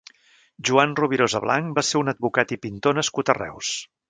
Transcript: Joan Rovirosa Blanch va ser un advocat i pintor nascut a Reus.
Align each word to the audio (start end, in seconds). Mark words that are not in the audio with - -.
Joan 0.69 0.95
Rovirosa 0.99 1.41
Blanch 1.43 1.77
va 1.81 1.83
ser 1.91 2.01
un 2.03 2.11
advocat 2.15 2.55
i 2.57 2.61
pintor 2.65 2.99
nascut 3.01 3.33
a 3.35 3.39
Reus. 3.45 3.75